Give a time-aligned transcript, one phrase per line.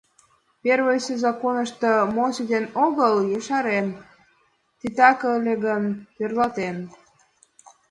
[0.63, 3.87] Первойсо законышто мо ситен огыл— ешарен,
[4.79, 5.83] титак ыле гын,
[6.15, 6.75] тӧрлатен.